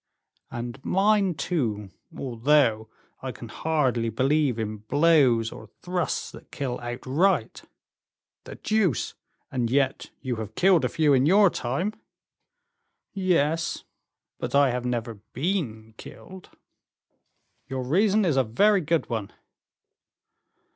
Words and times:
"And 0.49 0.83
mine, 0.83 1.35
too, 1.35 1.91
although 2.17 2.89
I 3.21 3.31
can 3.31 3.49
hardly 3.49 4.09
believe 4.09 4.57
in 4.57 4.77
blows 4.77 5.51
or 5.51 5.67
thrusts 5.83 6.31
that 6.31 6.49
kill 6.49 6.79
outright." 6.79 7.65
"The 8.45 8.55
deuce! 8.55 9.13
and 9.51 9.69
yet 9.69 10.09
you 10.19 10.37
have 10.37 10.55
killed 10.55 10.83
a 10.83 10.89
few 10.89 11.13
in 11.13 11.27
your 11.27 11.51
time." 11.51 11.93
"Yes; 13.13 13.83
but 14.39 14.55
I 14.55 14.71
have 14.71 14.85
never 14.85 15.19
been 15.33 15.93
killed." 15.97 16.49
"Your 17.67 17.83
reason 17.83 18.25
is 18.25 18.37
a 18.37 18.43
very 18.43 18.81
good 18.81 19.07
one." 19.07 19.31